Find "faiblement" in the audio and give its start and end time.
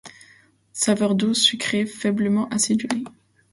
1.85-2.49